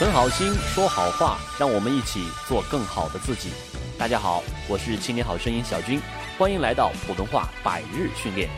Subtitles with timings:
[0.00, 3.50] 存好心，说好话，让我们一起做更好的自己。
[3.98, 6.00] 大家好，我是青年好声音小军，
[6.38, 8.48] 欢迎来到普通话百日训练。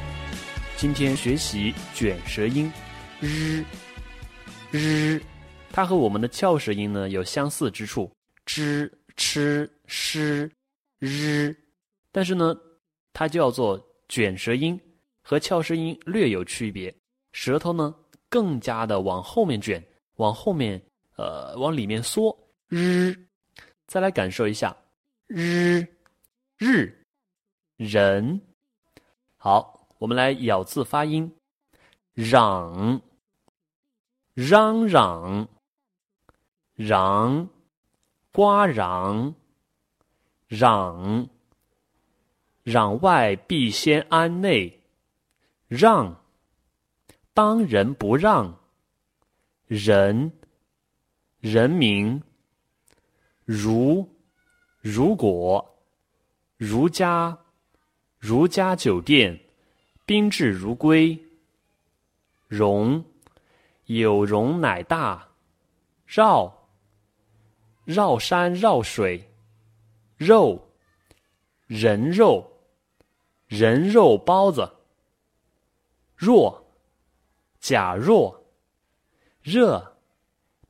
[0.76, 2.72] 今天学习卷舌音
[3.18, 3.64] 日
[4.70, 5.20] 日，
[5.72, 8.08] 它和我们的翘舌音呢有相似之处
[8.46, 10.48] ，zh、ch、sh、
[11.00, 11.56] 日，
[12.12, 12.54] 但是呢，
[13.12, 14.80] 它叫做卷舌音，
[15.24, 16.94] 和翘舌音略有区别，
[17.32, 17.92] 舌头呢
[18.28, 19.84] 更加的往后面卷，
[20.18, 20.80] 往后面。
[21.22, 22.36] 呃，往里面缩，
[22.66, 23.14] 日，
[23.86, 24.76] 再来感受一下，
[25.28, 25.86] 日，
[26.58, 26.92] 日，
[27.76, 28.40] 人，
[29.36, 31.32] 好，我们来咬字发音，
[32.12, 33.00] 嚷，
[34.34, 35.48] 嚷嚷，
[36.74, 37.48] 嚷，
[38.32, 39.32] 瓜嚷，
[40.48, 41.28] 嚷，
[42.64, 44.80] 攘外必先安内，
[45.68, 46.20] 让，
[47.32, 48.58] 当仁不让，
[49.68, 50.32] 人。
[51.42, 52.22] 人民，
[53.44, 54.08] 如，
[54.80, 55.76] 如果，
[56.56, 57.36] 如家，
[58.16, 59.40] 如家酒店，
[60.06, 61.20] 宾至如归。
[62.46, 63.04] 容，
[63.86, 65.30] 有容乃大。
[66.06, 66.68] 绕，
[67.84, 69.28] 绕山绕水。
[70.16, 70.70] 肉，
[71.66, 72.48] 人肉，
[73.48, 74.76] 人肉包子。
[76.14, 76.64] 若，
[77.58, 78.44] 假若，
[79.42, 79.91] 热。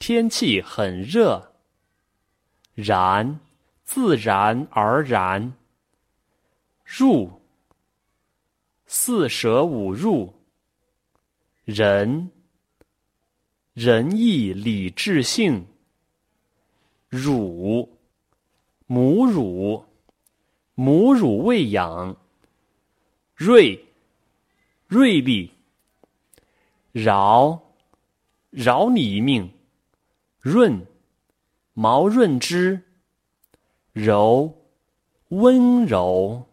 [0.02, 1.52] 天气很热，
[2.74, 3.38] 然，
[3.84, 5.54] 自然而然。
[6.84, 7.30] 入，
[8.84, 10.34] 四舍五入。
[11.64, 12.32] 仁，
[13.74, 15.64] 仁义礼智信。
[17.08, 17.88] 乳，
[18.88, 19.84] 母乳，
[20.74, 22.16] 母乳喂养。
[23.36, 23.80] 锐，
[24.88, 25.52] 锐利。
[26.90, 27.62] 饶，
[28.50, 29.48] 饶你一命。
[30.42, 30.84] 润，
[31.72, 32.80] 毛润之；
[33.92, 34.52] 柔，
[35.28, 36.46] 温柔；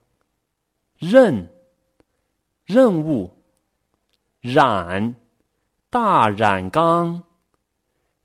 [1.00, 1.50] 任，
[2.66, 3.32] 任务；
[4.42, 5.16] 染，
[5.90, 7.24] 大染缸；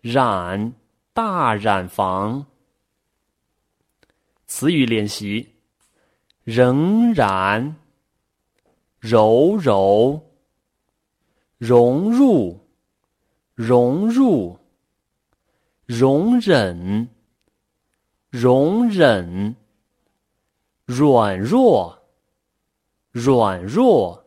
[0.02, 0.74] 染，
[1.14, 2.44] 大染房。
[4.46, 5.54] 词语练习：
[6.42, 7.74] 仍然，
[9.00, 10.20] 柔柔，
[11.56, 12.60] 融入，
[13.54, 14.58] 融入。
[15.86, 17.10] 容忍，
[18.30, 19.54] 容忍，
[20.86, 21.98] 软弱，
[23.12, 24.24] 软弱，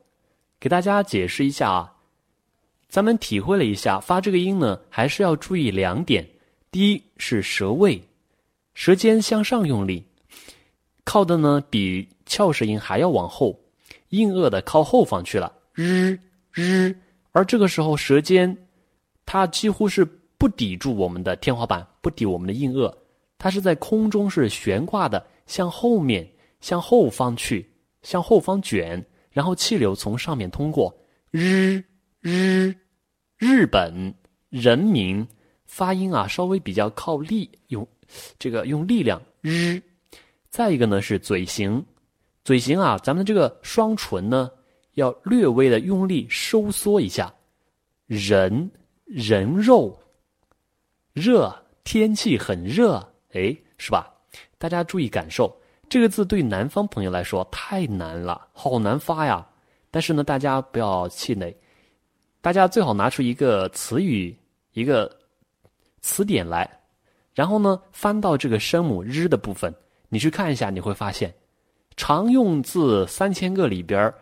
[0.60, 1.96] 给大家解释一下啊。
[2.88, 6.30] 咱们体会了一下，发这个音呢，还是要注意两点。
[6.70, 8.04] 第一是舌位，
[8.76, 10.06] 舌尖向上用力，
[11.04, 13.60] 靠的呢比翘舌音还要往后，
[14.10, 16.20] 硬腭的靠后方去了，日
[16.52, 16.96] 日，
[17.32, 18.56] 而这个时候舌尖，
[19.26, 20.08] 它几乎是。
[20.38, 22.94] 不抵住我们的天花板，不抵我们的硬腭，
[23.40, 26.28] 它是在空中是悬挂的，向后面、
[26.62, 27.68] 向后方去，
[28.04, 30.96] 向后方卷，然后气流从上面通过。
[31.32, 31.84] 日
[32.22, 32.74] 日，
[33.38, 34.14] 日本
[34.50, 35.28] 人民
[35.66, 37.88] 发音啊，稍微比较靠力，用
[38.38, 39.22] 这个用力量。
[39.42, 39.82] 日，
[40.50, 41.84] 再一个呢是嘴型，
[42.44, 44.52] 嘴型啊，咱们这个双唇呢
[44.94, 47.34] 要略微的用力收缩一下。
[48.06, 48.70] 人
[49.06, 49.98] 人肉。
[51.18, 51.52] 热，
[51.84, 54.08] 天气很热，哎，是吧？
[54.60, 55.52] 大家注意感受，
[55.90, 59.44] 这个字对南方朋友来说太难了，好难发呀。
[59.90, 61.58] 但是呢，大家不要气馁，
[62.40, 64.38] 大家最好拿出一个词语、
[64.74, 65.12] 一个
[66.02, 66.70] 词典来，
[67.34, 69.74] 然后呢，翻到这个声母日的部分，
[70.10, 71.34] 你去看一下，你会发现，
[71.96, 74.14] 常用字三千个里边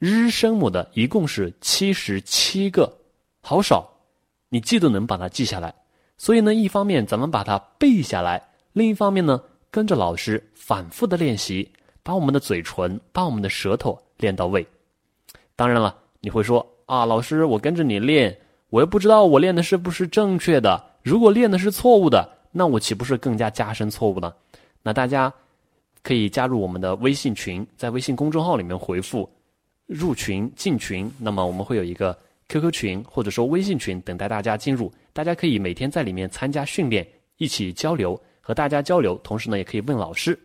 [0.00, 2.92] 日声母的一共是七十七个，
[3.40, 3.88] 好少，
[4.48, 5.72] 你记都能把它记下来。
[6.20, 11.66] 所以呢，一方面咱们把它背下来，另一方面呢，跟着老师反复的练习，
[12.02, 14.66] 把我们的嘴唇、把我们的舌头练到位。
[15.56, 18.36] 当然了，你会说啊，老师，我跟着你练，
[18.68, 20.84] 我又不知道我练的是不是正确的。
[21.02, 24.30] 如果练的是错误的，那我岂不是更加加深错误呢？
[24.82, 25.32] 那大家
[26.02, 29.26] 可以加入我们的微信群，在微信公众号里面回复
[29.88, 32.14] “入群”“进群”，那么我们会有一个。
[32.50, 40.36] QQ 群或者说微信群等待大家进入，大家可以每天在里面参加训练，一起交流，和大家交流，同时呢也可以问老师。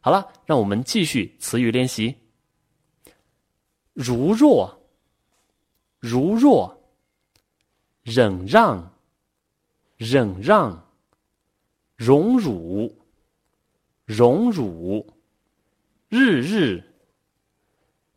[0.00, 2.14] 好了，让我们继续词语练习。
[3.94, 4.70] 如若，
[5.98, 6.78] 如若，
[8.02, 8.92] 忍让，
[9.96, 10.86] 忍让，
[11.96, 12.94] 荣辱，
[14.04, 15.06] 荣辱，
[16.10, 16.84] 日日，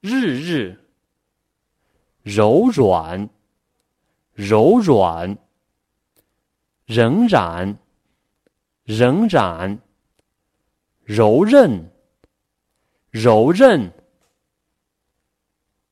[0.02, 0.78] 日日。
[2.30, 3.28] 柔软，
[4.36, 5.36] 柔软，
[6.86, 7.80] 仍然，
[8.84, 9.80] 仍然，
[11.04, 11.92] 柔韧，
[13.10, 13.92] 柔韧，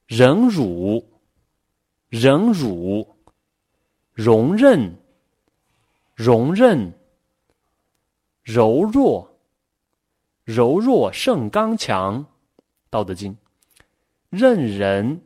[0.06, 1.04] 忍辱，
[2.10, 3.16] 忍辱，
[4.13, 4.95] 容忍，
[6.13, 6.94] 容忍，
[8.44, 9.40] 柔弱，
[10.44, 12.24] 柔弱胜刚强，
[12.92, 13.33] 《道德经》。
[14.30, 15.22] 任人，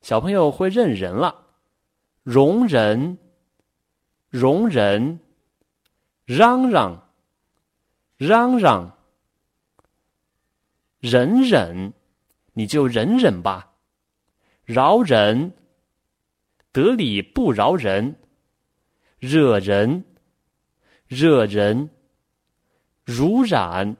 [0.00, 1.46] 小朋友会认人了。
[2.22, 3.18] 容忍，
[4.28, 5.20] 容忍，
[6.24, 7.08] 嚷嚷，
[8.16, 8.98] 嚷嚷，
[11.00, 11.92] 忍忍，
[12.52, 13.72] 你就忍忍吧。
[14.64, 15.52] 饶人，
[16.72, 18.16] 得理不饶人。
[19.18, 20.04] 惹人，
[21.08, 21.90] 惹人，
[23.04, 23.96] 如染，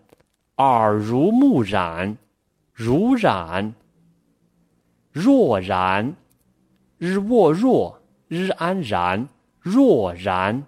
[0.57, 2.17] 耳濡目染，
[2.73, 3.75] 如染。
[5.21, 6.17] 若然，
[6.99, 9.29] 日卧若，日安然，
[9.61, 10.65] 若然。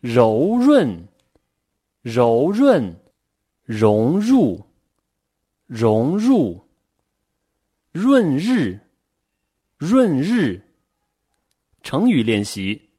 [0.00, 1.06] 柔润，
[2.00, 2.96] 柔润，
[3.64, 4.64] 融入，
[5.66, 6.66] 融入。
[7.92, 8.80] 润日，
[9.76, 10.62] 润日。
[11.82, 12.90] 成语练习：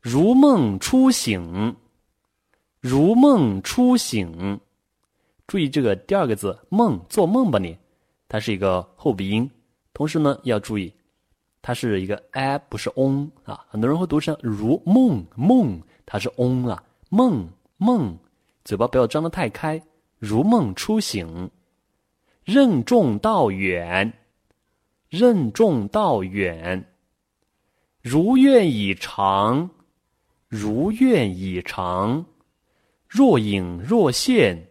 [0.00, 1.76] 如梦初醒，
[2.80, 4.60] 如梦初醒。
[5.46, 7.78] 注意这个第二个字“梦”，做梦吧你，
[8.28, 9.50] 它是一个后鼻音。
[9.98, 10.94] 同时呢，要注意，
[11.60, 13.66] 它是一个 a 不是 on 啊。
[13.68, 16.80] 很多人会读成如梦梦，它是 on 啊。
[17.08, 17.48] 梦
[17.78, 18.16] 梦，
[18.64, 19.82] 嘴巴不要张得太开。
[20.20, 21.50] 如梦初醒，
[22.44, 24.12] 任重道远，
[25.08, 26.92] 任重道远。
[28.00, 29.68] 如愿以偿，
[30.46, 32.24] 如愿以偿。
[33.08, 34.70] 若隐若现，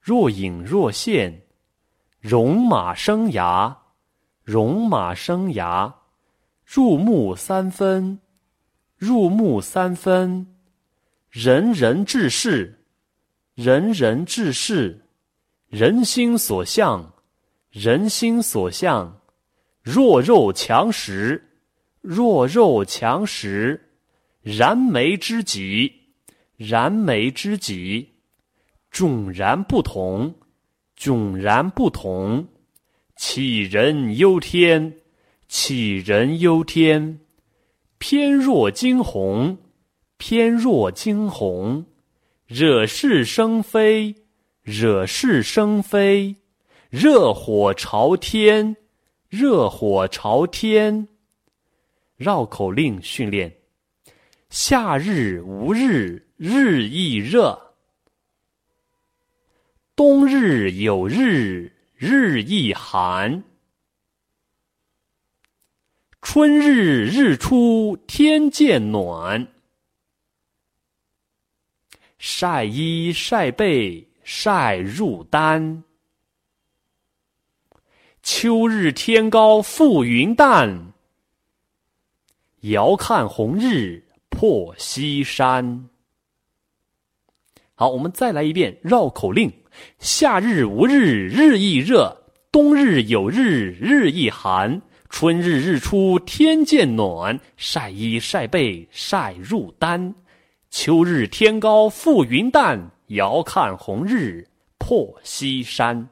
[0.00, 1.42] 若隐若现。
[2.20, 3.72] 戎马生涯。
[4.48, 5.92] 戎马生涯，
[6.64, 8.18] 入木三分，
[8.96, 10.56] 入木三分，
[11.28, 12.82] 人人志士，
[13.54, 15.04] 人人志士，
[15.68, 17.12] 人心所向，
[17.70, 19.20] 人心所向，
[19.82, 21.44] 弱肉强食，
[22.00, 23.90] 弱肉强食，
[24.40, 25.92] 燃眉之急，
[26.56, 28.14] 燃眉之急，
[28.90, 30.34] 迥然不同，
[30.98, 32.48] 迥然不同。
[33.18, 34.94] 杞人忧天，
[35.50, 37.18] 杞人忧天，
[37.98, 39.58] 翩若惊鸿，
[40.16, 41.84] 翩若惊鸿，
[42.46, 44.14] 惹是生非，
[44.62, 46.36] 惹是生非，
[46.90, 48.76] 热火朝天，
[49.28, 51.08] 热火朝天。
[52.16, 53.52] 绕口令训练：
[54.48, 57.58] 夏日无日，日亦热；
[59.96, 61.72] 冬日有日。
[62.00, 63.42] 日亦寒，
[66.22, 69.48] 春日日出天渐暖，
[72.16, 75.82] 晒衣晒被晒入单。
[78.22, 80.92] 秋日天高覆云淡，
[82.60, 85.90] 遥看红日破西山。
[87.74, 89.52] 好，我们再来一遍绕口令。
[89.98, 92.16] 夏日无日，日亦热；
[92.50, 94.82] 冬日有日，日亦寒。
[95.10, 100.14] 春日日出天渐暖，晒衣晒被晒入单。
[100.70, 106.08] 秋日天高覆云淡，遥看红日破西山。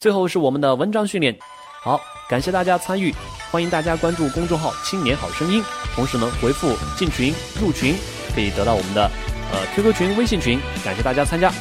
[0.00, 1.38] 最后是我们的文章训练。
[1.84, 3.14] 好，感谢大家参与，
[3.50, 5.62] 欢迎大家关注公众号“青年好声音”，
[5.94, 7.94] 同时呢回复“进群”“入群”，
[8.34, 9.08] 可以得到我们的
[9.52, 10.58] 呃 QQ 群、微信群。
[10.84, 11.52] 感谢大家参加。